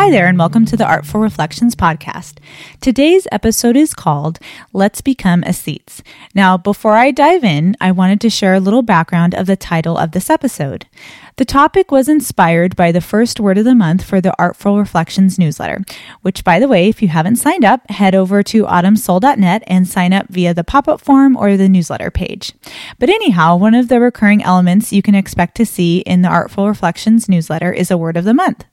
Hi 0.00 0.10
there, 0.10 0.28
and 0.28 0.38
welcome 0.38 0.64
to 0.64 0.78
the 0.78 0.86
Artful 0.86 1.20
Reflections 1.20 1.76
podcast. 1.76 2.38
Today's 2.80 3.28
episode 3.30 3.76
is 3.76 3.92
called 3.92 4.38
Let's 4.72 5.02
Become 5.02 5.42
Aesthetes. 5.42 6.00
Now, 6.34 6.56
before 6.56 6.96
I 6.96 7.10
dive 7.10 7.44
in, 7.44 7.76
I 7.82 7.92
wanted 7.92 8.18
to 8.22 8.30
share 8.30 8.54
a 8.54 8.60
little 8.60 8.80
background 8.80 9.34
of 9.34 9.46
the 9.46 9.56
title 9.56 9.98
of 9.98 10.12
this 10.12 10.30
episode. 10.30 10.86
The 11.36 11.44
topic 11.44 11.90
was 11.90 12.08
inspired 12.08 12.76
by 12.76 12.92
the 12.92 13.02
first 13.02 13.40
word 13.40 13.58
of 13.58 13.66
the 13.66 13.74
month 13.74 14.02
for 14.02 14.22
the 14.22 14.34
Artful 14.38 14.78
Reflections 14.78 15.38
newsletter, 15.38 15.84
which, 16.22 16.44
by 16.44 16.58
the 16.58 16.66
way, 16.66 16.88
if 16.88 17.02
you 17.02 17.08
haven't 17.08 17.36
signed 17.36 17.66
up, 17.66 17.90
head 17.90 18.14
over 18.14 18.42
to 18.44 18.64
autumnsoul.net 18.64 19.64
and 19.66 19.86
sign 19.86 20.14
up 20.14 20.28
via 20.28 20.54
the 20.54 20.64
pop 20.64 20.88
up 20.88 21.02
form 21.02 21.36
or 21.36 21.58
the 21.58 21.68
newsletter 21.68 22.10
page. 22.10 22.54
But 22.98 23.10
anyhow, 23.10 23.54
one 23.56 23.74
of 23.74 23.88
the 23.88 24.00
recurring 24.00 24.42
elements 24.42 24.94
you 24.94 25.02
can 25.02 25.14
expect 25.14 25.56
to 25.56 25.66
see 25.66 25.98
in 25.98 26.22
the 26.22 26.30
Artful 26.30 26.68
Reflections 26.68 27.28
newsletter 27.28 27.70
is 27.70 27.90
a 27.90 27.98
word 27.98 28.16
of 28.16 28.24
the 28.24 28.32
month. 28.32 28.64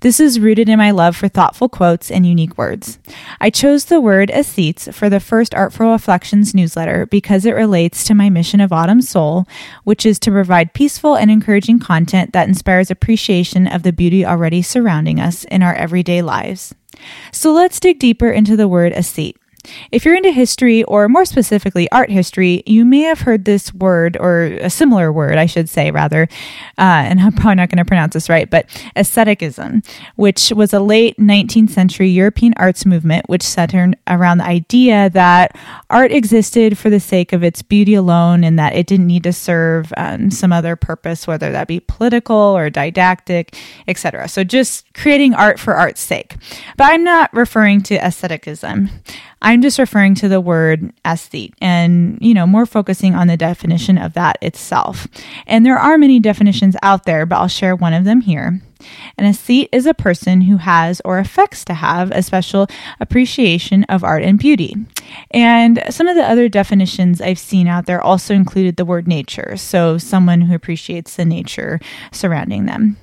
This 0.00 0.20
is 0.20 0.40
rooted 0.40 0.68
in 0.68 0.78
my 0.78 0.90
love 0.90 1.16
for 1.16 1.28
thoughtful 1.28 1.68
quotes 1.68 2.10
and 2.10 2.26
unique 2.26 2.56
words. 2.56 2.98
I 3.40 3.50
chose 3.50 3.86
the 3.86 4.00
word 4.00 4.30
aesthetes 4.30 4.92
for 4.92 5.08
the 5.08 5.20
first 5.20 5.54
Artful 5.54 5.90
Reflections 5.90 6.54
newsletter 6.54 7.06
because 7.06 7.44
it 7.44 7.54
relates 7.54 8.04
to 8.04 8.14
my 8.14 8.30
mission 8.30 8.60
of 8.60 8.72
Autumn 8.72 9.02
Soul, 9.02 9.46
which 9.84 10.06
is 10.06 10.18
to 10.20 10.30
provide 10.30 10.74
peaceful 10.74 11.16
and 11.16 11.30
encouraging 11.30 11.78
content 11.78 12.32
that 12.32 12.48
inspires 12.48 12.90
appreciation 12.90 13.66
of 13.66 13.82
the 13.82 13.92
beauty 13.92 14.24
already 14.24 14.62
surrounding 14.62 15.20
us 15.20 15.44
in 15.44 15.62
our 15.62 15.74
everyday 15.74 16.22
lives. 16.22 16.74
So 17.32 17.52
let's 17.52 17.80
dig 17.80 17.98
deeper 17.98 18.30
into 18.30 18.56
the 18.56 18.68
word 18.68 18.92
aesthete. 18.92 19.36
If 19.92 20.04
you're 20.04 20.16
into 20.16 20.32
history, 20.32 20.84
or 20.84 21.08
more 21.08 21.24
specifically 21.24 21.90
art 21.90 22.10
history, 22.10 22.62
you 22.66 22.84
may 22.84 23.00
have 23.00 23.20
heard 23.20 23.44
this 23.44 23.72
word, 23.72 24.16
or 24.18 24.44
a 24.44 24.70
similar 24.70 25.12
word, 25.12 25.36
I 25.36 25.46
should 25.46 25.68
say, 25.68 25.90
rather, 25.90 26.28
uh, 26.78 27.06
and 27.06 27.20
I'm 27.20 27.32
probably 27.32 27.56
not 27.56 27.68
going 27.70 27.78
to 27.78 27.84
pronounce 27.84 28.14
this 28.14 28.28
right, 28.28 28.48
but 28.48 28.66
aestheticism, 28.96 29.82
which 30.16 30.52
was 30.54 30.72
a 30.72 30.80
late 30.80 31.16
19th 31.18 31.70
century 31.70 32.08
European 32.08 32.54
arts 32.56 32.84
movement 32.84 33.28
which 33.28 33.42
centered 33.42 33.96
around 34.06 34.38
the 34.38 34.44
idea 34.44 35.10
that 35.10 35.56
art 35.90 36.12
existed 36.12 36.78
for 36.78 36.90
the 36.90 37.00
sake 37.00 37.32
of 37.32 37.42
its 37.42 37.62
beauty 37.62 37.94
alone 37.94 38.44
and 38.44 38.58
that 38.58 38.74
it 38.74 38.86
didn't 38.86 39.06
need 39.06 39.22
to 39.22 39.32
serve 39.32 39.92
um, 39.96 40.30
some 40.30 40.52
other 40.52 40.76
purpose, 40.76 41.26
whether 41.26 41.52
that 41.52 41.68
be 41.68 41.80
political 41.80 42.36
or 42.36 42.70
didactic, 42.70 43.56
etc. 43.86 44.28
So 44.28 44.44
just 44.44 44.92
creating 44.94 45.34
art 45.34 45.58
for 45.58 45.74
art's 45.74 46.00
sake. 46.00 46.36
But 46.76 46.90
I'm 46.90 47.04
not 47.04 47.32
referring 47.32 47.82
to 47.82 47.96
aestheticism. 47.96 48.90
I'm 49.40 49.57
just 49.62 49.78
referring 49.78 50.14
to 50.16 50.28
the 50.28 50.40
word 50.40 50.92
aesthete 51.04 51.54
and, 51.60 52.18
you 52.20 52.34
know, 52.34 52.46
more 52.46 52.66
focusing 52.66 53.14
on 53.14 53.26
the 53.26 53.36
definition 53.36 53.98
of 53.98 54.14
that 54.14 54.38
itself. 54.42 55.06
And 55.46 55.64
there 55.64 55.78
are 55.78 55.98
many 55.98 56.20
definitions 56.20 56.76
out 56.82 57.04
there, 57.04 57.26
but 57.26 57.36
I'll 57.36 57.48
share 57.48 57.76
one 57.76 57.94
of 57.94 58.04
them 58.04 58.20
here. 58.20 58.60
An 59.16 59.24
aesthete 59.24 59.68
is 59.72 59.86
a 59.86 59.94
person 59.94 60.42
who 60.42 60.58
has 60.58 61.02
or 61.04 61.18
affects 61.18 61.64
to 61.64 61.74
have 61.74 62.10
a 62.12 62.22
special 62.22 62.68
appreciation 63.00 63.84
of 63.84 64.04
art 64.04 64.22
and 64.22 64.38
beauty. 64.38 64.76
And 65.32 65.82
some 65.90 66.06
of 66.06 66.16
the 66.16 66.22
other 66.22 66.48
definitions 66.48 67.20
I've 67.20 67.38
seen 67.38 67.66
out 67.66 67.86
there 67.86 68.00
also 68.00 68.34
included 68.34 68.76
the 68.76 68.84
word 68.84 69.08
nature. 69.08 69.56
So, 69.56 69.98
someone 69.98 70.42
who 70.42 70.54
appreciates 70.54 71.16
the 71.16 71.24
nature 71.24 71.80
surrounding 72.12 72.66
them. 72.66 72.96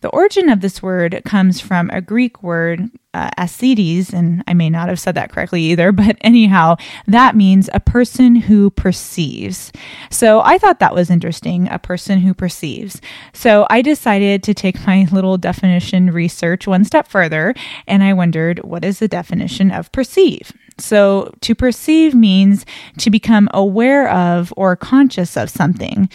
The 0.00 0.08
origin 0.10 0.48
of 0.48 0.60
this 0.60 0.82
word 0.82 1.22
comes 1.24 1.60
from 1.60 1.90
a 1.90 2.00
Greek 2.00 2.42
word, 2.42 2.90
uh, 3.14 3.30
ascetes, 3.38 4.12
and 4.12 4.44
I 4.46 4.54
may 4.54 4.68
not 4.68 4.88
have 4.88 5.00
said 5.00 5.14
that 5.14 5.32
correctly 5.32 5.62
either, 5.62 5.92
but 6.06 6.16
anyhow, 6.20 6.76
that 7.06 7.36
means 7.36 7.70
a 7.72 7.80
person 7.80 8.36
who 8.36 8.70
perceives. 8.70 9.72
So 10.10 10.40
I 10.40 10.58
thought 10.58 10.80
that 10.80 10.94
was 10.94 11.10
interesting, 11.10 11.68
a 11.68 11.78
person 11.78 12.20
who 12.20 12.34
perceives. 12.34 13.00
So 13.32 13.66
I 13.70 13.82
decided 13.82 14.42
to 14.44 14.54
take 14.54 14.86
my 14.86 15.06
little 15.12 15.38
definition 15.38 16.10
research 16.12 16.66
one 16.66 16.84
step 16.84 17.08
further, 17.08 17.54
and 17.86 18.02
I 18.02 18.12
wondered 18.12 18.60
what 18.64 18.84
is 18.84 18.98
the 18.98 19.08
definition 19.08 19.70
of 19.70 19.92
perceive? 19.92 20.52
So 20.78 21.32
to 21.40 21.54
perceive 21.54 22.14
means 22.14 22.66
to 22.98 23.10
become 23.10 23.48
aware 23.54 24.10
of 24.10 24.52
or 24.56 24.76
conscious 24.76 25.36
of 25.36 25.48
something, 25.48 26.10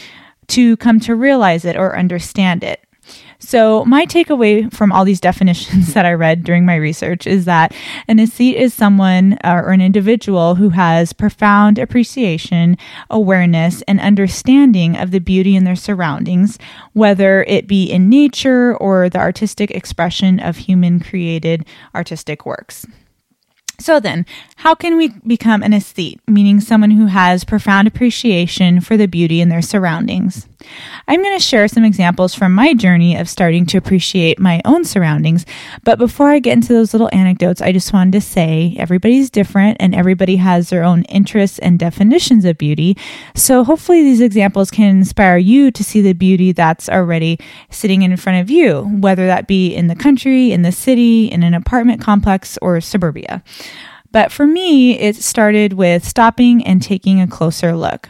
to 0.50 0.78
come 0.78 1.00
to 1.02 1.16
realize 1.16 1.66
it 1.66 1.78
or 1.78 1.98
understand 1.98 2.64
it. 2.64 2.86
So, 3.44 3.84
my 3.86 4.06
takeaway 4.06 4.72
from 4.72 4.92
all 4.92 5.04
these 5.04 5.20
definitions 5.30 5.94
that 5.94 6.06
I 6.06 6.14
read 6.14 6.44
during 6.44 6.66
my 6.66 6.76
research 6.76 7.26
is 7.26 7.46
that 7.46 7.74
an 8.08 8.20
aesthete 8.20 8.56
is 8.56 8.74
someone 8.74 9.38
uh, 9.44 9.62
or 9.66 9.72
an 9.72 9.82
individual 9.82 10.56
who 10.56 10.70
has 10.70 11.12
profound 11.12 11.80
appreciation, 11.80 12.78
awareness, 13.10 13.82
and 13.84 14.00
understanding 14.00 14.96
of 14.96 15.12
the 15.12 15.20
beauty 15.20 15.56
in 15.56 15.64
their 15.64 15.76
surroundings, 15.76 16.60
whether 16.94 17.44
it 17.44 17.68
be 17.68 17.92
in 17.92 18.10
nature 18.10 18.78
or 18.78 19.10
the 19.10 19.20
artistic 19.20 19.72
expression 19.72 20.40
of 20.40 20.58
human 20.58 21.00
created 21.00 21.66
artistic 21.96 22.46
works. 22.46 22.86
So 23.80 24.00
then, 24.00 24.28
how 24.58 24.76
can 24.76 24.96
we 24.96 25.10
become 25.26 25.64
an 25.64 25.74
aesthete, 25.74 26.20
meaning 26.28 26.60
someone 26.60 26.92
who 26.92 27.08
has 27.08 27.44
profound 27.44 27.88
appreciation 27.88 28.80
for 28.80 28.96
the 28.96 29.08
beauty 29.08 29.42
in 29.42 29.50
their 29.50 29.64
surroundings? 29.64 30.48
I'm 31.08 31.22
going 31.22 31.38
to 31.38 31.44
share 31.44 31.68
some 31.68 31.84
examples 31.84 32.36
from 32.36 32.54
my 32.54 32.74
journey 32.74 33.16
of 33.16 33.30
starting 33.30 33.66
to 33.68 33.78
appreciate 33.78 34.40
my 34.40 34.62
own 34.66 34.86
surroundings. 34.86 35.46
But 35.84 35.98
before 36.00 36.30
I 36.30 36.40
get 36.40 36.54
into 36.54 36.74
those 36.74 36.94
little 36.94 37.10
anecdotes, 37.12 37.62
I 37.62 37.72
just 37.72 37.94
wanted 37.94 38.14
to 38.14 38.22
say 38.22 38.76
everybody's 38.78 39.30
different 39.30 39.78
and 39.80 39.94
everybody 39.96 40.38
has 40.38 40.70
their 40.70 40.84
own 40.84 41.04
interests 41.04 41.60
and 41.60 41.80
definitions 41.80 42.46
of 42.46 42.58
beauty. 42.58 42.98
So 43.36 43.64
hopefully 43.64 44.04
these 44.04 44.22
examples 44.22 44.72
can 44.72 44.96
inspire 44.98 45.38
you 45.38 45.72
to 45.72 45.84
see 45.84 46.02
the 46.02 46.14
beauty 46.14 46.52
that's 46.52 46.90
already 46.90 47.40
sitting 47.70 48.02
in 48.04 48.16
front 48.18 48.42
of 48.42 48.50
you, 48.50 48.82
whether 49.00 49.28
that 49.28 49.48
be 49.48 49.74
in 49.74 49.88
the 49.88 49.96
country, 49.96 50.52
in 50.52 50.62
the 50.62 50.72
city, 50.72 51.26
in 51.26 51.44
an 51.44 51.54
apartment 51.54 52.02
complex, 52.02 52.58
or 52.62 52.80
suburbia. 52.82 53.44
But 54.12 54.32
for 54.32 54.46
me, 54.46 55.00
it 55.00 55.16
started 55.16 55.74
with 55.74 56.06
stopping 56.06 56.66
and 56.66 56.82
taking 56.82 57.22
a 57.22 57.28
closer 57.28 57.76
look. 57.76 58.10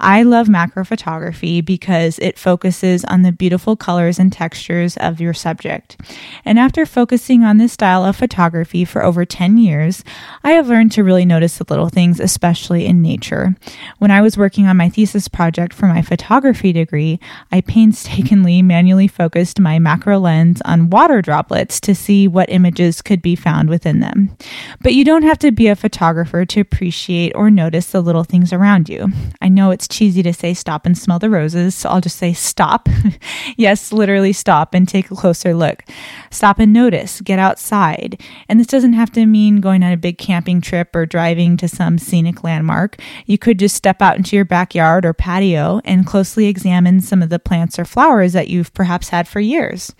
I 0.00 0.22
love 0.22 0.48
macro 0.48 0.84
photography 0.84 1.60
because 1.60 2.18
it 2.18 2.38
focuses 2.38 3.04
on 3.04 3.22
the 3.22 3.32
beautiful 3.32 3.76
colors 3.76 4.18
and 4.18 4.32
textures 4.32 4.96
of 4.98 5.20
your 5.20 5.34
subject. 5.34 5.96
And 6.44 6.58
after 6.58 6.86
focusing 6.86 7.44
on 7.44 7.58
this 7.58 7.72
style 7.72 8.04
of 8.04 8.16
photography 8.16 8.84
for 8.84 9.02
over 9.02 9.24
10 9.24 9.56
years, 9.58 10.04
I 10.42 10.52
have 10.52 10.68
learned 10.68 10.92
to 10.92 11.04
really 11.04 11.24
notice 11.24 11.58
the 11.58 11.66
little 11.68 11.88
things, 11.88 12.20
especially 12.20 12.86
in 12.86 13.02
nature. 13.02 13.54
When 13.98 14.10
I 14.10 14.20
was 14.20 14.36
working 14.36 14.66
on 14.66 14.76
my 14.76 14.88
thesis 14.88 15.28
project 15.28 15.72
for 15.72 15.86
my 15.86 16.02
photography 16.02 16.72
degree, 16.72 17.18
I 17.50 17.60
painstakingly 17.60 18.62
manually 18.74 19.08
focused 19.08 19.60
my 19.60 19.78
macro 19.78 20.18
lens 20.18 20.60
on 20.64 20.90
water 20.90 21.22
droplets 21.22 21.80
to 21.80 21.94
see 21.94 22.28
what 22.28 22.50
images 22.50 23.02
could 23.02 23.22
be 23.22 23.36
found 23.36 23.68
within 23.68 24.00
them. 24.00 24.36
But 24.80 24.94
you 24.94 25.04
don't 25.04 25.22
have 25.22 25.38
to 25.40 25.52
be 25.52 25.68
a 25.68 25.76
photographer 25.76 26.44
to 26.44 26.60
appreciate 26.60 27.32
or 27.34 27.50
notice 27.50 27.86
the 27.86 28.02
little 28.02 28.24
things 28.24 28.52
around 28.52 28.88
you. 28.88 29.08
I 29.40 29.48
know 29.54 29.70
it's 29.70 29.88
cheesy 29.88 30.22
to 30.22 30.34
say 30.34 30.52
stop 30.52 30.84
and 30.84 30.96
smell 30.96 31.18
the 31.18 31.30
roses, 31.30 31.74
so 31.74 31.88
I'll 31.88 32.00
just 32.00 32.18
say 32.18 32.32
stop. 32.32 32.88
yes, 33.56 33.92
literally 33.92 34.32
stop 34.32 34.74
and 34.74 34.88
take 34.88 35.10
a 35.10 35.14
closer 35.14 35.54
look. 35.54 35.84
Stop 36.30 36.58
and 36.58 36.72
notice, 36.72 37.20
get 37.20 37.38
outside. 37.38 38.20
And 38.48 38.60
this 38.60 38.66
doesn't 38.66 38.92
have 38.92 39.10
to 39.12 39.24
mean 39.26 39.60
going 39.60 39.82
on 39.82 39.92
a 39.92 39.96
big 39.96 40.18
camping 40.18 40.60
trip 40.60 40.94
or 40.94 41.06
driving 41.06 41.56
to 41.58 41.68
some 41.68 41.96
scenic 41.98 42.44
landmark. 42.44 43.00
You 43.26 43.38
could 43.38 43.58
just 43.58 43.76
step 43.76 44.02
out 44.02 44.16
into 44.16 44.36
your 44.36 44.44
backyard 44.44 45.04
or 45.06 45.14
patio 45.14 45.80
and 45.84 46.06
closely 46.06 46.46
examine 46.46 47.00
some 47.00 47.22
of 47.22 47.30
the 47.30 47.38
plants 47.38 47.78
or 47.78 47.84
flowers 47.84 48.32
that 48.34 48.48
you've 48.48 48.74
perhaps 48.74 49.08
had 49.08 49.26
for 49.28 49.40
years. 49.40 49.94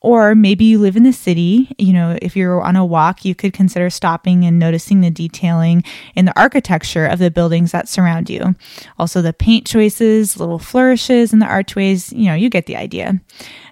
Or 0.00 0.34
maybe 0.34 0.64
you 0.64 0.78
live 0.78 0.96
in 0.96 1.02
the 1.02 1.12
city. 1.12 1.74
You 1.76 1.92
know, 1.92 2.16
if 2.22 2.36
you're 2.36 2.62
on 2.62 2.76
a 2.76 2.84
walk, 2.84 3.24
you 3.24 3.34
could 3.34 3.52
consider 3.52 3.90
stopping 3.90 4.44
and 4.44 4.58
noticing 4.58 5.00
the 5.00 5.10
detailing 5.10 5.82
in 6.14 6.24
the 6.24 6.38
architecture 6.38 7.04
of 7.04 7.18
the 7.18 7.30
buildings 7.30 7.72
that 7.72 7.88
surround 7.88 8.30
you. 8.30 8.54
Also, 8.98 9.20
the 9.20 9.32
paint 9.32 9.66
choices, 9.66 10.38
little 10.38 10.60
flourishes 10.60 11.32
in 11.32 11.40
the 11.40 11.46
archways. 11.46 12.12
You 12.12 12.26
know, 12.26 12.34
you 12.34 12.48
get 12.48 12.66
the 12.66 12.76
idea. 12.76 13.20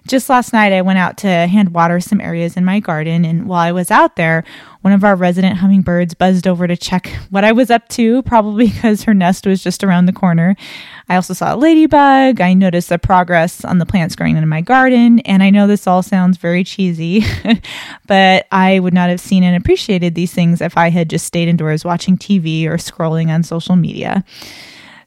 Just 0.05 0.29
last 0.29 0.53
night, 0.53 0.73
I 0.73 0.81
went 0.81 0.99
out 0.99 1.17
to 1.19 1.27
hand 1.27 1.73
water 1.73 1.99
some 1.99 2.21
areas 2.21 2.57
in 2.57 2.65
my 2.65 2.79
garden, 2.79 3.25
and 3.25 3.47
while 3.47 3.59
I 3.59 3.71
was 3.71 3.91
out 3.91 4.15
there, 4.15 4.43
one 4.87 4.93
of 4.93 5.03
our 5.03 5.17
resident 5.17 5.57
hummingbirds 5.57 6.13
buzzed 6.13 6.47
over 6.47 6.65
to 6.65 6.77
check 6.77 7.07
what 7.29 7.43
I 7.43 7.51
was 7.51 7.69
up 7.69 7.89
to, 7.89 8.21
probably 8.21 8.67
because 8.73 9.03
her 9.03 9.13
nest 9.13 9.45
was 9.45 9.61
just 9.61 9.83
around 9.83 10.05
the 10.05 10.13
corner. 10.13 10.55
I 11.09 11.17
also 11.17 11.33
saw 11.33 11.53
a 11.53 11.57
ladybug. 11.57 12.39
I 12.39 12.53
noticed 12.53 12.87
the 12.87 12.97
progress 12.97 13.65
on 13.65 13.79
the 13.79 13.85
plants 13.85 14.15
growing 14.15 14.37
in 14.37 14.47
my 14.47 14.61
garden, 14.61 15.19
and 15.25 15.43
I 15.43 15.49
know 15.49 15.67
this 15.67 15.87
all 15.87 16.03
sounds 16.03 16.37
very 16.37 16.63
cheesy, 16.63 17.25
but 18.07 18.47
I 18.49 18.79
would 18.79 18.93
not 18.93 19.09
have 19.09 19.19
seen 19.19 19.43
and 19.43 19.57
appreciated 19.57 20.15
these 20.15 20.33
things 20.33 20.61
if 20.61 20.77
I 20.77 20.89
had 20.89 21.09
just 21.09 21.25
stayed 21.25 21.49
indoors 21.49 21.83
watching 21.83 22.17
TV 22.17 22.65
or 22.65 22.77
scrolling 22.77 23.27
on 23.27 23.43
social 23.43 23.75
media. 23.75 24.23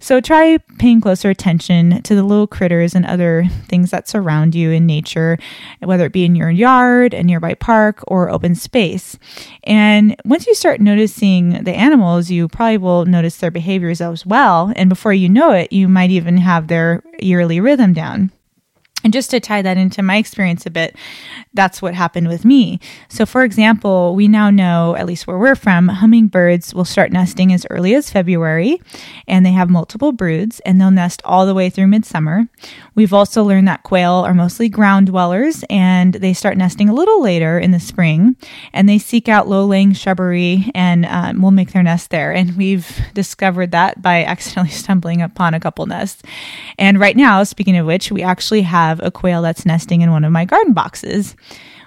So 0.02 0.20
try 0.20 0.56
paying 0.78 1.02
closer 1.02 1.28
attention 1.28 2.02
to 2.02 2.14
the 2.14 2.22
little 2.22 2.46
critters 2.46 2.94
and 2.94 3.04
other 3.04 3.44
things 3.68 3.90
that 3.90 4.08
surround 4.08 4.54
you 4.54 4.70
in 4.70 4.86
nature, 4.86 5.38
whether 5.80 6.06
it 6.06 6.12
be 6.12 6.24
in 6.24 6.34
your 6.34 6.50
yard, 6.50 7.12
a 7.12 7.22
nearby 7.22 7.52
park, 7.52 8.02
or 8.06 8.30
open 8.30 8.54
space. 8.54 9.18
And 9.64 10.16
once 10.24 10.46
you 10.46 10.54
start 10.54 10.80
noticing 10.80 11.64
the 11.64 11.74
animals, 11.74 12.30
you 12.30 12.48
probably 12.48 12.78
will 12.78 13.04
notice 13.04 13.36
their 13.36 13.50
behaviors 13.50 14.00
as 14.00 14.24
well. 14.24 14.72
And 14.74 14.88
before 14.88 15.12
you 15.12 15.28
know 15.28 15.52
it, 15.52 15.70
you 15.70 15.86
might 15.86 16.10
even 16.10 16.38
have 16.38 16.68
their 16.68 17.02
yearly 17.20 17.60
rhythm 17.60 17.92
down. 17.92 18.32
And 19.02 19.12
just 19.12 19.30
to 19.30 19.40
tie 19.40 19.62
that 19.62 19.76
into 19.76 20.02
my 20.02 20.16
experience 20.16 20.66
a 20.66 20.70
bit, 20.70 20.94
that's 21.54 21.80
what 21.80 21.94
happened 21.94 22.28
with 22.28 22.44
me. 22.44 22.80
So, 23.08 23.24
for 23.24 23.44
example, 23.44 24.14
we 24.14 24.28
now 24.28 24.50
know, 24.50 24.94
at 24.96 25.06
least 25.06 25.26
where 25.26 25.38
we're 25.38 25.54
from, 25.54 25.88
hummingbirds 25.88 26.74
will 26.74 26.84
start 26.84 27.12
nesting 27.12 27.52
as 27.52 27.66
early 27.70 27.94
as 27.94 28.10
February 28.10 28.80
and 29.26 29.44
they 29.44 29.52
have 29.52 29.70
multiple 29.70 30.12
broods 30.12 30.60
and 30.60 30.80
they'll 30.80 30.90
nest 30.90 31.22
all 31.24 31.46
the 31.46 31.54
way 31.54 31.70
through 31.70 31.86
midsummer. 31.86 32.46
We've 32.94 33.14
also 33.14 33.42
learned 33.42 33.68
that 33.68 33.82
quail 33.84 34.12
are 34.12 34.34
mostly 34.34 34.68
ground 34.68 35.06
dwellers 35.06 35.64
and 35.70 36.14
they 36.14 36.34
start 36.34 36.56
nesting 36.56 36.88
a 36.88 36.94
little 36.94 37.22
later 37.22 37.58
in 37.58 37.70
the 37.70 37.80
spring 37.80 38.36
and 38.72 38.88
they 38.88 38.98
seek 38.98 39.28
out 39.28 39.48
low 39.48 39.64
laying 39.64 39.92
shrubbery 39.92 40.70
and 40.74 41.06
um, 41.06 41.40
will 41.40 41.50
make 41.50 41.72
their 41.72 41.82
nest 41.82 42.10
there. 42.10 42.32
And 42.32 42.56
we've 42.56 43.00
discovered 43.14 43.70
that 43.70 44.02
by 44.02 44.24
accidentally 44.30 44.70
stumbling 44.70 45.22
upon 45.22 45.54
a 45.54 45.60
couple 45.60 45.86
nests. 45.86 46.22
And 46.78 46.98
right 46.98 47.16
now, 47.16 47.42
speaking 47.44 47.76
of 47.76 47.86
which, 47.86 48.10
we 48.10 48.22
actually 48.22 48.62
have 48.62 48.89
a 48.98 49.12
quail 49.12 49.42
that's 49.42 49.64
nesting 49.64 50.00
in 50.00 50.10
one 50.10 50.24
of 50.24 50.32
my 50.32 50.44
garden 50.44 50.72
boxes. 50.72 51.36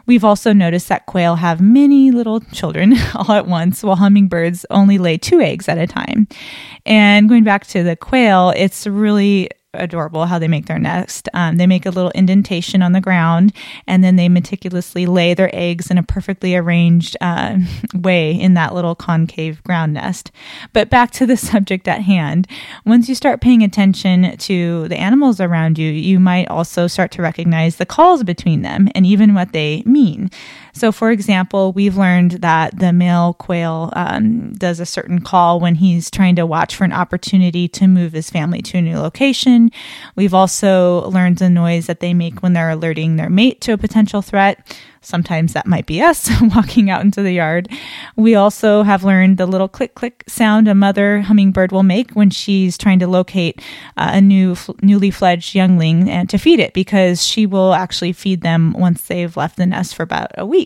We've 0.06 0.24
also 0.24 0.54
noticed 0.54 0.90
that 0.90 1.06
quail 1.06 1.36
have 1.36 1.60
many 1.60 2.12
little 2.12 2.40
children 2.40 2.94
all 3.16 3.32
at 3.32 3.48
once, 3.48 3.84
while 3.84 3.96
hummingbirds 3.96 4.66
only 4.70 4.98
lay 4.98 5.18
two 5.18 5.42
eggs 5.42 5.68
at 5.68 5.78
a 5.78 5.88
time. 5.88 6.28
And 6.86 7.28
going 7.28 7.44
back 7.44 7.68
to 7.68 7.84
the 7.84 7.96
quail, 7.96 8.54
it's 8.56 8.86
really 8.86 9.50
adorable 9.74 10.25
how 10.25 10.40
they 10.40 10.48
make 10.48 10.66
their 10.66 10.80
nest. 10.80 11.30
Um, 11.34 11.58
they 11.58 11.68
make 11.68 11.86
a 11.86 11.92
little 11.92 12.12
indentation 12.12 12.81
on 12.81 12.92
the 12.92 13.02
ground 13.02 13.54
and 13.88 14.04
then 14.04 14.16
they 14.16 14.30
meticulously 14.30 15.06
lay 15.06 15.34
their 15.34 15.50
eggs 15.54 15.90
in 15.90 15.98
a 15.98 16.04
perfectly 16.04 16.56
arranged 16.56 17.18
uh, 17.22 17.58
way 17.94 18.31
in 18.31 18.54
that 18.54 18.74
little 18.74 18.96
concave 18.96 19.64
ground 19.64 19.94
nest. 19.94 20.31
But 20.74 20.90
back 20.90 21.12
to 21.12 21.25
the 21.25 21.38
subject 21.54 21.88
at 21.88 22.02
hand. 22.02 22.48
Once 22.86 23.10
you 23.10 23.16
start 23.16 23.42
paying 23.42 23.64
attention 23.64 24.38
to 24.38 24.88
the 24.88 24.98
animals 24.98 25.40
around 25.40 25.78
you, 25.78 25.90
you 25.92 26.19
might 26.19 26.48
also 26.48 26.88
start 26.88 27.12
to 27.12 27.22
recognize 27.22 27.78
the 27.78 27.86
calls 27.86 28.24
between 28.24 28.62
them 28.62 28.90
and 28.96 29.06
even 29.06 29.34
what 29.34 29.52
they 29.52 29.84
mean. 29.86 30.30
So, 30.74 30.92
for 30.92 31.12
example, 31.12 31.72
we've 31.72 31.98
learned 31.98 32.31
that 32.42 32.80
the 32.80 32.92
male 32.92 33.36
quail 33.36 33.92
um, 33.96 34.54
does 34.54 34.80
a 34.80 34.86
certain 34.86 35.22
call 35.22 35.60
when 35.60 35.75
he's 35.75 36.10
trying 36.10 36.36
to 36.38 36.46
watch 36.48 36.75
for 36.75 36.84
an 36.84 36.92
opportunity 36.92 37.68
to 37.70 37.88
move 37.88 38.14
his 38.14 38.31
family 38.31 38.62
to 38.64 38.80
a 38.80 38.81
new 38.81 38.98
location. 38.98 39.72
We've 40.16 40.34
also 40.34 41.08
learned 41.10 41.38
the 41.38 41.50
noise 41.50 41.86
that 41.86 42.00
they 42.00 42.14
make 42.14 42.42
when 42.42 42.54
they're 42.54 42.72
alerting 42.72 43.16
their 43.16 43.30
mate 43.30 43.62
to 43.62 43.74
a 43.74 43.78
potential 43.78 44.24
threat. 44.24 44.78
Sometimes 45.04 45.52
that 45.52 45.68
might 45.68 45.86
be 45.86 46.02
us 46.02 46.30
walking 46.42 46.90
out 46.90 47.02
into 47.02 47.22
the 47.22 47.34
yard. 47.34 47.68
We 48.16 48.36
also 48.36 48.84
have 48.84 49.04
learned 49.04 49.38
the 49.38 49.46
little 49.46 49.68
click 49.68 49.96
click 49.96 50.24
sound 50.28 50.68
a 50.68 50.74
mother 50.74 51.22
hummingbird 51.22 51.72
will 51.72 51.84
make 51.84 52.12
when 52.12 52.30
she's 52.30 52.78
trying 52.78 53.00
to 53.00 53.08
locate 53.08 53.62
uh, 53.98 54.12
a 54.14 54.22
new 54.22 54.56
newly 54.81 55.12
fledged 55.12 55.56
youngling 55.56 56.10
and 56.10 56.30
to 56.30 56.38
feed 56.38 56.60
it 56.60 56.74
because 56.74 57.26
she 57.26 57.46
will 57.46 57.74
actually 57.74 58.14
feed 58.14 58.42
them 58.42 58.74
once 58.74 59.04
they've 59.04 59.36
left 59.36 59.58
the 59.58 59.66
nest 59.66 59.94
for 59.94 60.04
about 60.04 60.31
a 60.38 60.46
week. 60.46 60.62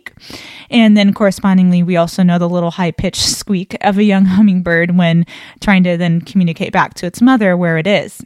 And 0.70 0.98
then 0.98 1.14
correspondingly, 1.14 1.84
we 1.84 1.98
also 1.98 2.24
know 2.24 2.40
the 2.40 2.50
little 2.50 2.72
high 2.72 2.92
pitched 2.92 3.22
squeak 3.38 3.78
of 3.82 3.98
a 3.98 4.04
young 4.04 4.26
hummingbird 4.26 4.98
when 4.98 5.26
trying 5.62 5.84
to 5.84 5.98
then 5.98 6.22
communicate 6.22 6.74
back 6.74 6.94
to 6.96 7.06
its 7.06 7.22
mother 7.22 7.56
where 7.56 7.78
it 7.78 7.88
is. 7.88 8.24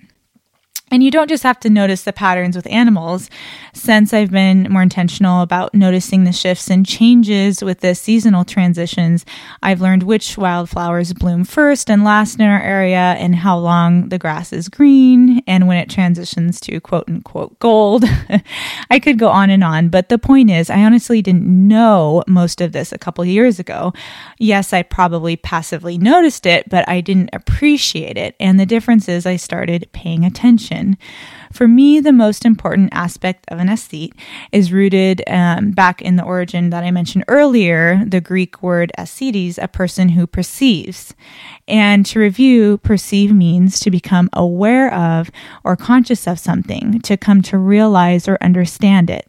And 0.92 1.02
you 1.02 1.10
don't 1.10 1.30
just 1.30 1.44
have 1.44 1.60
to 1.62 1.70
notice 1.70 2.04
the 2.04 2.12
patterns 2.12 2.58
with 2.58 2.68
animals. 2.68 3.30
Since 3.74 4.14
I've 4.14 4.30
been 4.30 4.68
more 4.70 4.82
intentional 4.82 5.42
about 5.42 5.74
noticing 5.74 6.26
the 6.26 6.34
shifts 6.34 6.70
and 6.70 6.86
changes 6.86 7.64
with 7.64 7.80
the 7.80 7.96
seasonal 7.96 8.44
transitions, 8.44 9.26
I've 9.64 9.80
learned 9.80 10.04
which 10.04 10.38
wildflowers 10.38 11.14
bloom 11.14 11.46
first 11.46 11.90
and 11.90 12.04
last 12.04 12.40
in 12.40 12.46
our 12.46 12.62
area 12.62 13.16
and 13.18 13.34
how 13.38 13.58
long 13.58 14.10
the 14.10 14.20
grass 14.20 14.52
is 14.52 14.68
green 14.68 15.42
and 15.48 15.66
when 15.66 15.78
it 15.78 15.90
transitions 15.90 16.60
to 16.62 16.82
quote 16.82 17.08
unquote 17.08 17.58
gold. 17.60 18.04
I 18.92 19.00
could 19.00 19.18
go 19.18 19.30
on 19.30 19.50
and 19.50 19.64
on, 19.64 19.88
but 19.88 20.10
the 20.10 20.20
point 20.20 20.52
is, 20.52 20.70
I 20.70 20.84
honestly 20.84 21.22
didn't 21.22 21.48
know 21.48 22.22
most 22.28 22.60
of 22.60 22.74
this 22.74 22.92
a 22.92 22.98
couple 22.98 23.24
years 23.24 23.60
ago. 23.60 23.94
Yes, 24.40 24.74
I 24.74 24.84
probably 24.84 25.38
passively 25.38 25.98
noticed 25.98 26.46
it, 26.46 26.68
but 26.68 26.88
I 26.90 27.00
didn't 27.00 27.30
appreciate 27.32 28.18
it. 28.18 28.36
And 28.42 28.60
the 28.60 28.66
difference 28.66 29.08
is 29.08 29.26
I 29.26 29.38
started 29.38 29.88
paying 29.94 30.26
attention 30.26 30.81
in. 30.82 30.98
For 31.52 31.68
me, 31.68 32.00
the 32.00 32.12
most 32.12 32.46
important 32.46 32.90
aspect 32.92 33.46
of 33.50 33.60
an 33.60 33.68
aesthete 33.68 34.14
is 34.52 34.72
rooted 34.72 35.22
um, 35.28 35.72
back 35.72 36.02
in 36.02 36.16
the 36.16 36.24
origin 36.24 36.70
that 36.70 36.84
I 36.84 36.92
mentioned 36.92 37.26
earlier, 37.28 38.04
the 38.06 38.22
Greek 38.22 38.62
word 38.62 38.92
ascetes, 38.98 39.58
a 39.58 39.68
person 39.68 40.10
who 40.10 40.28
perceives. 40.28 41.14
And 41.68 42.06
to 42.08 42.20
review, 42.20 42.78
perceive 42.80 43.34
means 43.34 43.80
to 43.82 43.92
become 43.92 44.30
aware 44.34 44.94
of 44.94 45.32
or 45.64 45.76
conscious 45.76 46.28
of 46.28 46.40
something, 46.40 47.00
to 47.02 47.18
come 47.18 47.42
to 47.44 47.58
realize 47.58 48.28
or 48.28 48.38
understand 48.42 49.10
it. 49.10 49.28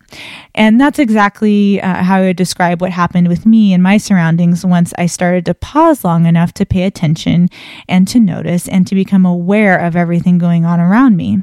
And 0.54 0.80
that's 0.80 0.98
exactly 0.98 1.80
uh, 1.80 2.02
how 2.02 2.16
I 2.16 2.22
would 2.22 2.36
describe 2.36 2.80
what 2.80 2.90
happened 2.90 3.28
with 3.28 3.46
me 3.46 3.72
and 3.72 3.82
my 3.82 3.96
surroundings 3.96 4.64
once 4.64 4.92
I 4.98 5.06
started 5.06 5.46
to 5.46 5.54
pause 5.54 6.04
long 6.04 6.26
enough 6.26 6.52
to 6.54 6.66
pay 6.66 6.82
attention 6.82 7.48
and 7.88 8.06
to 8.08 8.20
notice 8.20 8.68
and 8.68 8.86
to 8.86 8.94
become 8.94 9.24
aware 9.24 9.78
of 9.78 9.96
everything 9.96 10.38
going 10.38 10.64
on 10.64 10.80
around 10.80 11.16
me. 11.16 11.42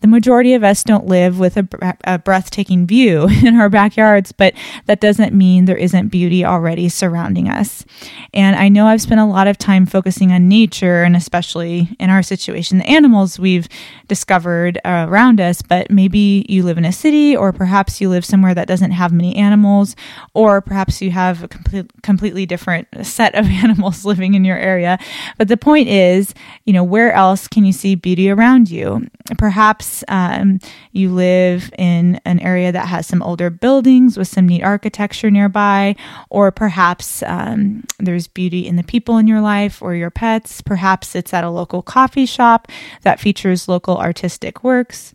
The 0.00 0.08
majority 0.08 0.54
of 0.54 0.62
us 0.62 0.84
don't 0.84 1.06
live 1.06 1.38
with 1.40 1.56
a, 1.56 1.96
a, 2.04 2.18
breathtaking 2.18 2.86
view 2.86 3.28
in 3.44 3.56
our 3.56 3.68
backyards, 3.68 4.30
but 4.30 4.54
that 4.86 5.00
doesn't 5.00 5.34
mean 5.34 5.64
there 5.64 5.76
isn't 5.76 6.08
beauty 6.08 6.44
already 6.44 6.88
surrounding 6.88 7.48
us. 7.48 7.84
And 8.32 8.54
I 8.54 8.68
know 8.68 8.86
I've 8.86 9.02
spent 9.02 9.20
a 9.20 9.24
lot 9.24 9.48
of 9.48 9.58
time 9.58 9.86
focusing 9.86 10.30
on 10.30 10.48
nature 10.48 11.02
and 11.02 11.16
especially 11.16 11.96
in 11.98 12.10
our 12.10 12.22
situation, 12.22 12.78
the 12.78 12.86
animals 12.86 13.40
we've 13.40 13.68
discovered 14.06 14.78
uh, 14.84 15.06
around 15.08 15.40
us, 15.40 15.62
but 15.62 15.90
maybe 15.90 16.46
you 16.48 16.62
live 16.62 16.78
in 16.78 16.84
a 16.84 16.92
city 16.92 17.36
or 17.36 17.52
perhaps 17.52 18.00
you 18.00 18.08
live 18.08 18.24
somewhere 18.24 18.54
that 18.54 18.68
doesn't 18.68 18.92
have 18.92 19.12
many 19.12 19.34
animals, 19.34 19.96
or 20.32 20.60
perhaps 20.60 21.02
you 21.02 21.10
have 21.10 21.42
a 21.42 21.48
complete, 21.48 21.90
completely 22.02 22.46
different 22.46 22.86
set 23.02 23.34
of 23.34 23.46
animals 23.48 24.04
living 24.04 24.34
in 24.34 24.44
your 24.44 24.56
area. 24.56 24.98
But 25.38 25.48
the 25.48 25.56
point 25.56 25.88
is, 25.88 26.34
you 26.64 26.72
know, 26.72 26.84
where 26.84 27.12
else 27.12 27.48
can 27.48 27.64
you 27.64 27.72
see 27.72 27.96
beauty 27.96 28.30
around 28.30 28.70
you? 28.70 29.08
Perhaps 29.36 29.87
perhaps 29.88 30.04
um, 30.08 30.58
you 30.92 31.10
live 31.10 31.70
in 31.78 32.20
an 32.24 32.40
area 32.40 32.72
that 32.72 32.88
has 32.88 33.06
some 33.06 33.22
older 33.22 33.50
buildings 33.50 34.18
with 34.18 34.28
some 34.28 34.46
neat 34.46 34.62
architecture 34.62 35.30
nearby, 35.30 35.96
or 36.30 36.50
perhaps 36.50 37.22
um, 37.22 37.84
there's 37.98 38.28
beauty 38.28 38.66
in 38.66 38.76
the 38.76 38.82
people 38.82 39.16
in 39.18 39.26
your 39.26 39.40
life 39.40 39.80
or 39.80 39.94
your 39.94 40.10
pets. 40.10 40.60
Perhaps 40.60 41.14
it's 41.14 41.32
at 41.32 41.44
a 41.44 41.50
local 41.50 41.82
coffee 41.82 42.26
shop 42.26 42.68
that 43.02 43.20
features 43.20 43.68
local 43.68 43.96
artistic 43.96 44.62
works. 44.62 45.14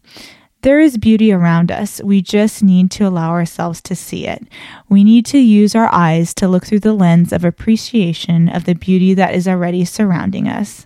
There 0.61 0.79
is 0.79 0.97
beauty 0.97 1.33
around 1.33 1.71
us. 1.71 2.01
We 2.01 2.21
just 2.21 2.63
need 2.63 2.89
to 2.91 3.05
allow 3.05 3.31
ourselves 3.31 3.81
to 3.81 3.95
see 3.95 4.25
it. 4.27 4.41
We 4.89 5.03
need 5.03 5.25
to 5.27 5.37
use 5.37 5.75
our 5.75 5.89
eyes 5.91 6.33
to 6.35 6.47
look 6.47 6.65
through 6.65 6.79
the 6.79 6.93
lens 6.93 7.33
of 7.33 7.43
appreciation 7.43 8.47
of 8.47 8.63
the 8.63 8.73
beauty 8.73 9.13
that 9.13 9.35
is 9.35 9.47
already 9.47 9.83
surrounding 9.83 10.47
us. 10.47 10.85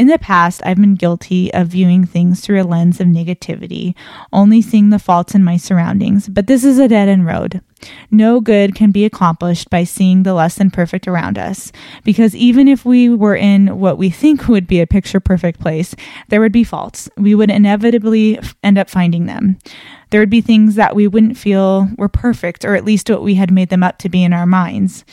In 0.00 0.06
the 0.06 0.18
past, 0.18 0.62
I've 0.64 0.78
been 0.78 0.94
guilty 0.94 1.52
of 1.52 1.68
viewing 1.68 2.06
things 2.06 2.40
through 2.40 2.62
a 2.62 2.64
lens 2.64 3.00
of 3.00 3.06
negativity, 3.06 3.94
only 4.32 4.62
seeing 4.62 4.88
the 4.88 4.98
faults 4.98 5.34
in 5.34 5.44
my 5.44 5.58
surroundings, 5.58 6.26
but 6.26 6.46
this 6.46 6.64
is 6.64 6.78
a 6.78 6.88
dead 6.88 7.10
end 7.10 7.26
road. 7.26 7.60
No 8.10 8.40
good 8.40 8.74
can 8.74 8.92
be 8.92 9.04
accomplished 9.04 9.68
by 9.68 9.84
seeing 9.84 10.22
the 10.22 10.32
less 10.32 10.54
than 10.54 10.70
perfect 10.70 11.06
around 11.06 11.36
us, 11.36 11.70
because 12.02 12.34
even 12.34 12.66
if 12.66 12.82
we 12.86 13.10
were 13.10 13.36
in 13.36 13.78
what 13.78 13.98
we 13.98 14.08
think 14.08 14.48
would 14.48 14.66
be 14.66 14.80
a 14.80 14.86
picture 14.86 15.20
perfect 15.20 15.60
place, 15.60 15.94
there 16.28 16.40
would 16.40 16.50
be 16.50 16.64
faults. 16.64 17.10
We 17.18 17.34
would 17.34 17.50
inevitably 17.50 18.40
end 18.62 18.78
up 18.78 18.88
finding 18.88 19.26
them. 19.26 19.58
There 20.08 20.20
would 20.22 20.30
be 20.30 20.40
things 20.40 20.76
that 20.76 20.96
we 20.96 21.08
wouldn't 21.08 21.36
feel 21.36 21.90
were 21.98 22.08
perfect, 22.08 22.64
or 22.64 22.74
at 22.74 22.86
least 22.86 23.10
what 23.10 23.22
we 23.22 23.34
had 23.34 23.52
made 23.52 23.68
them 23.68 23.82
up 23.82 23.98
to 23.98 24.08
be 24.08 24.24
in 24.24 24.32
our 24.32 24.46
minds. 24.46 25.04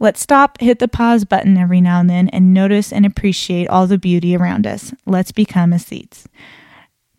Let's 0.00 0.20
stop, 0.20 0.60
hit 0.60 0.78
the 0.78 0.88
pause 0.88 1.24
button 1.24 1.56
every 1.56 1.80
now 1.80 2.00
and 2.00 2.10
then, 2.10 2.28
and 2.28 2.52
notice 2.52 2.92
and 2.92 3.06
appreciate 3.06 3.68
all 3.68 3.86
the 3.86 3.98
beauty 3.98 4.36
around 4.36 4.66
us. 4.66 4.92
Let's 5.06 5.32
become 5.32 5.72
aesthetes. 5.72 6.26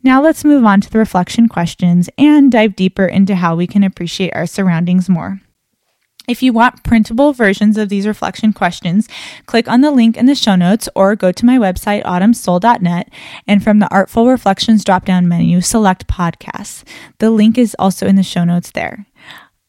Now 0.03 0.21
let's 0.21 0.45
move 0.45 0.63
on 0.65 0.81
to 0.81 0.89
the 0.89 0.99
reflection 0.99 1.47
questions 1.47 2.09
and 2.17 2.51
dive 2.51 2.75
deeper 2.75 3.05
into 3.05 3.35
how 3.35 3.55
we 3.55 3.65
can 3.65 3.83
appreciate 3.83 4.35
our 4.35 4.45
surroundings 4.45 5.09
more. 5.09 5.41
If 6.27 6.41
you 6.41 6.53
want 6.53 6.83
printable 6.83 7.33
versions 7.33 7.77
of 7.77 7.89
these 7.89 8.07
reflection 8.07 8.51
questions, 8.51 9.07
click 9.45 9.67
on 9.67 9.81
the 9.81 9.91
link 9.91 10.17
in 10.17 10.25
the 10.25 10.35
show 10.35 10.55
notes 10.55 10.89
or 10.95 11.15
go 11.15 11.31
to 11.31 11.45
my 11.45 11.57
website, 11.57 12.03
autumnsoul.net, 12.03 13.09
and 13.47 13.63
from 13.63 13.79
the 13.79 13.91
Artful 13.91 14.27
Reflections 14.27 14.83
drop 14.83 15.05
down 15.05 15.27
menu, 15.27 15.61
select 15.61 16.07
podcasts. 16.07 16.83
The 17.19 17.29
link 17.29 17.57
is 17.57 17.75
also 17.77 18.07
in 18.07 18.15
the 18.15 18.23
show 18.23 18.43
notes 18.43 18.71
there. 18.71 19.05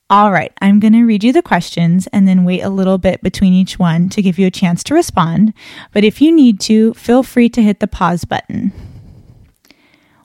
All 0.09 0.31
right, 0.31 0.53
I'm 0.61 0.79
going 0.79 0.93
to 0.93 1.05
read 1.05 1.25
you 1.25 1.33
the 1.33 1.43
questions 1.43 2.07
and 2.13 2.29
then 2.29 2.45
wait 2.45 2.61
a 2.61 2.71
little 2.71 2.97
bit 2.97 3.23
between 3.23 3.53
each 3.53 3.77
one 3.77 4.09
to 4.11 4.23
give 4.23 4.39
you 4.39 4.47
a 4.47 4.53
chance 4.53 4.85
to 4.85 4.95
respond. 4.95 5.53
But 5.93 6.05
if 6.05 6.21
you 6.21 6.31
need 6.31 6.61
to, 6.61 6.95
feel 6.95 7.25
free 7.25 7.49
to 7.49 7.63
hit 7.63 7.81
the 7.81 7.89
pause 7.89 8.25
button. 8.25 8.73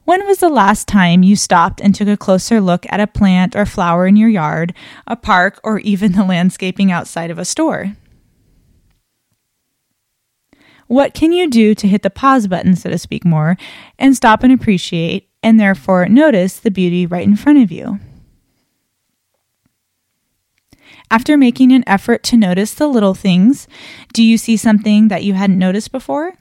When 0.03 0.25
was 0.27 0.37
the 0.37 0.49
last 0.49 0.87
time 0.87 1.23
you 1.23 1.35
stopped 1.35 1.81
and 1.81 1.95
took 1.95 2.07
a 2.07 2.17
closer 2.17 2.61
look 2.61 2.85
at 2.89 2.99
a 2.99 3.07
plant 3.07 3.55
or 3.55 3.65
flower 3.65 4.05
in 4.05 4.15
your 4.15 4.29
yard, 4.29 4.75
a 5.07 5.15
park, 5.15 5.59
or 5.63 5.79
even 5.79 6.11
the 6.11 6.25
landscaping 6.25 6.91
outside 6.91 7.31
of 7.31 7.39
a 7.39 7.45
store? 7.45 7.95
What 10.85 11.15
can 11.15 11.31
you 11.31 11.49
do 11.49 11.73
to 11.73 11.87
hit 11.87 12.03
the 12.03 12.09
pause 12.11 12.47
button, 12.47 12.75
so 12.75 12.89
to 12.91 12.99
speak, 12.99 13.25
more 13.25 13.57
and 13.97 14.15
stop 14.15 14.43
and 14.43 14.53
appreciate 14.53 15.29
and 15.41 15.59
therefore 15.59 16.07
notice 16.07 16.59
the 16.59 16.69
beauty 16.69 17.07
right 17.07 17.25
in 17.25 17.35
front 17.35 17.63
of 17.63 17.71
you. 17.71 17.99
After 21.11 21.35
making 21.35 21.73
an 21.73 21.83
effort 21.87 22.23
to 22.23 22.37
notice 22.37 22.73
the 22.73 22.87
little 22.87 23.13
things, 23.13 23.67
do 24.13 24.23
you 24.23 24.37
see 24.37 24.55
something 24.55 25.09
that 25.09 25.25
you 25.25 25.33
hadn't 25.33 25.59
noticed 25.59 25.91
before? 25.91 26.35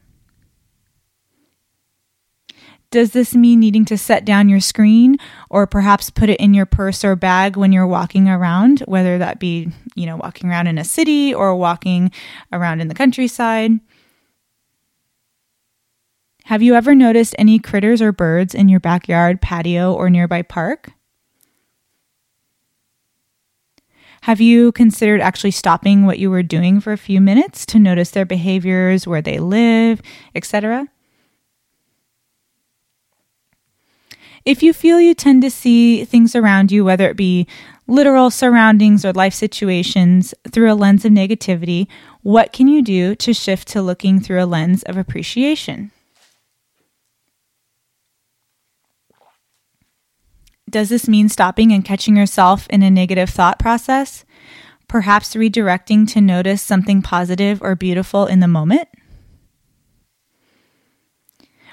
Does 2.93 3.11
this 3.11 3.35
mean 3.35 3.59
needing 3.59 3.85
to 3.87 3.99
set 3.99 4.25
down 4.25 4.49
your 4.49 4.61
screen 4.61 5.17
or 5.49 5.67
perhaps 5.67 6.09
put 6.09 6.29
it 6.29 6.39
in 6.39 6.55
your 6.55 6.67
purse 6.67 7.05
or 7.05 7.17
bag 7.17 7.57
when 7.57 7.73
you're 7.73 7.87
walking 7.87 8.29
around, 8.29 8.81
whether 8.87 9.19
that 9.19 9.41
be, 9.41 9.73
you 9.97 10.07
know, 10.07 10.17
walking 10.17 10.49
around 10.49 10.69
in 10.69 10.79
a 10.79 10.85
city 10.85 11.35
or 11.35 11.55
walking 11.57 12.13
around 12.53 12.81
in 12.81 12.87
the 12.87 12.95
countryside? 12.95 13.73
Have 16.45 16.63
you 16.63 16.75
ever 16.75 16.95
noticed 16.95 17.35
any 17.39 17.59
critters 17.59 18.01
or 18.01 18.13
birds 18.13 18.55
in 18.55 18.69
your 18.69 18.81
backyard, 18.81 19.41
patio, 19.41 19.93
or 19.93 20.09
nearby 20.11 20.43
park? 20.43 20.93
Have 24.25 24.41
you 24.41 24.73
considered 24.73 25.21
actually 25.21 25.51
stopping 25.51 26.05
what 26.05 26.19
you 26.19 26.31
were 26.31 26.43
doing 26.43 26.81
for 26.81 26.93
a 26.93 26.99
few 26.99 27.21
minutes 27.21 27.65
to 27.67 27.79
notice 27.79 28.11
their 28.11 28.27
behaviors, 28.27 29.07
where 29.07 29.23
they 29.23 29.39
live, 29.39 30.03
etc.? 30.35 30.89
If 34.45 34.63
you 34.63 34.73
feel 34.73 35.01
you 35.01 35.15
tend 35.15 35.43
to 35.43 35.51
see 35.51 36.05
things 36.05 36.35
around 36.35 36.71
you, 36.73 36.85
whether 36.85 37.09
it 37.09 37.17
be 37.17 37.47
literal 37.87 38.31
surroundings 38.31 39.05
or 39.05 39.13
life 39.13 39.35
situations, 39.35 40.35
through 40.51 40.73
a 40.73 40.75
lens 40.75 41.05
of 41.05 41.13
negativity, 41.13 41.87
what 42.23 42.53
can 42.53 42.69
you 42.69 42.83
do 42.83 43.15
to 43.17 43.35
shift 43.35 43.69
to 43.69 43.83
looking 43.83 44.21
through 44.21 44.43
a 44.43 44.47
lens 44.47 44.83
of 44.85 44.97
appreciation? 44.97 45.93
Does 50.71 50.89
this 50.89 51.09
mean 51.09 51.29
stopping 51.29 51.73
and 51.73 51.85
catching 51.85 52.17
yourself 52.17 52.69
in 52.69 52.85
a 52.85 52.91
negative 52.91 53.29
thought 53.29 53.59
process? 53.59 54.25
Perhaps 54.87 55.35
redirecting 55.35 56.09
to 56.13 56.21
notice 56.21 56.63
something 56.63 57.03
positive 57.03 57.61
or 57.61 57.75
beautiful 57.75 58.27
in 58.27 58.39
the 58.39 58.47
moment? 58.47 58.89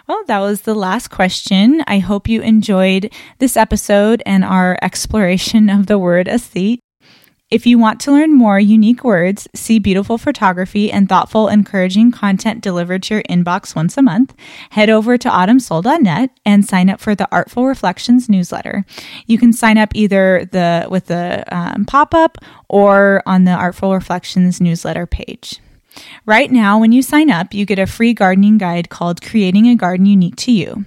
Well, 0.08 0.24
that 0.28 0.40
was 0.40 0.62
the 0.62 0.74
last 0.74 1.10
question. 1.10 1.84
I 1.86 2.00
hope 2.00 2.28
you 2.28 2.42
enjoyed 2.42 3.14
this 3.38 3.56
episode 3.56 4.24
and 4.26 4.44
our 4.44 4.80
exploration 4.82 5.70
of 5.70 5.86
the 5.86 6.00
word 6.00 6.28
aesthete. 6.28 6.80
If 7.50 7.66
you 7.66 7.80
want 7.80 8.02
to 8.02 8.12
learn 8.12 8.34
more 8.34 8.60
unique 8.60 9.06
words, 9.06 9.48
see 9.56 9.80
beautiful 9.80 10.18
photography, 10.18 10.92
and 10.92 11.08
thoughtful, 11.08 11.48
encouraging 11.48 12.12
content 12.12 12.60
delivered 12.60 13.04
to 13.04 13.14
your 13.14 13.24
inbox 13.24 13.74
once 13.74 13.96
a 13.96 14.02
month, 14.02 14.36
head 14.72 14.90
over 14.90 15.18
to 15.18 15.30
autumnsoul.net 15.30 16.32
and 16.46 16.66
sign 16.66 16.90
up 16.90 17.00
for 17.00 17.16
the 17.16 17.28
Artful 17.32 17.66
Reflections 17.66 18.28
newsletter. 18.28 18.86
You 19.28 19.38
can 19.38 19.54
sign 19.54 19.78
up 19.78 19.92
either 19.96 20.44
the 20.52 20.88
with 20.90 21.06
the 21.06 21.46
um, 21.48 21.86
pop 21.86 22.14
up 22.14 22.38
or 22.68 23.24
on 23.26 23.46
the 23.46 23.52
Artful 23.52 23.94
Reflections 23.94 24.60
newsletter 24.60 25.08
page. 25.08 25.62
Right 26.26 26.52
now, 26.52 26.80
when 26.80 26.92
you 26.92 27.02
sign 27.02 27.30
up, 27.30 27.54
you 27.54 27.66
get 27.66 27.80
a 27.80 27.88
free 27.88 28.14
gardening 28.14 28.58
guide 28.58 28.90
called 28.90 29.22
Creating 29.22 29.68
a 29.68 29.76
Garden 29.76 30.06
Unique 30.06 30.36
to 30.38 30.52
You. 30.52 30.86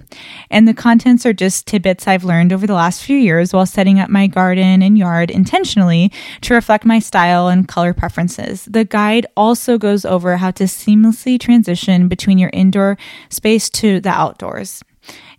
And 0.49 0.67
the 0.67 0.73
contents 0.73 1.25
are 1.25 1.33
just 1.33 1.67
tidbits 1.67 2.07
I've 2.07 2.23
learned 2.23 2.53
over 2.53 2.67
the 2.67 2.73
last 2.73 3.03
few 3.03 3.17
years 3.17 3.53
while 3.53 3.65
setting 3.65 3.99
up 3.99 4.09
my 4.09 4.27
garden 4.27 4.81
and 4.81 4.97
yard 4.97 5.31
intentionally 5.31 6.11
to 6.41 6.53
reflect 6.53 6.85
my 6.85 6.99
style 6.99 7.47
and 7.47 7.67
color 7.67 7.93
preferences. 7.93 8.65
The 8.65 8.85
guide 8.85 9.25
also 9.35 9.77
goes 9.77 10.05
over 10.05 10.37
how 10.37 10.51
to 10.51 10.65
seamlessly 10.65 11.39
transition 11.39 12.07
between 12.07 12.37
your 12.37 12.51
indoor 12.53 12.97
space 13.29 13.69
to 13.71 13.99
the 13.99 14.09
outdoors. 14.09 14.83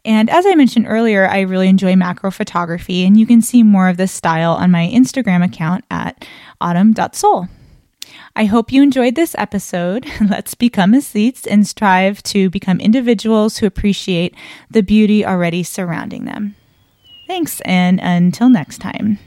And 0.04 0.28
as 0.28 0.44
I 0.46 0.56
mentioned 0.56 0.86
earlier, 0.88 1.28
I 1.28 1.42
really 1.42 1.68
enjoy 1.68 1.94
macro 1.94 2.32
photography, 2.32 3.06
and 3.06 3.16
you 3.18 3.24
can 3.24 3.40
see 3.40 3.62
more 3.62 3.88
of 3.88 3.96
this 3.96 4.10
style 4.10 4.52
on 4.52 4.72
my 4.72 4.90
Instagram 4.92 5.44
account 5.44 5.84
at 5.90 6.26
autumn.soul. 6.60 7.46
I 8.34 8.46
hope 8.46 8.72
you 8.72 8.82
enjoyed 8.82 9.14
this 9.14 9.34
episode. 9.36 10.06
Let's 10.20 10.54
become 10.54 10.92
aesthetes 10.92 11.46
and 11.50 11.66
strive 11.66 12.22
to 12.24 12.48
become 12.48 12.80
individuals 12.80 13.58
who 13.58 13.66
appreciate 13.66 14.34
the 14.70 14.82
beauty 14.82 15.24
already 15.24 15.62
surrounding 15.62 16.24
them. 16.24 16.56
Thanks, 17.26 17.60
and 17.62 18.00
until 18.00 18.48
next 18.48 18.78
time. 18.78 19.18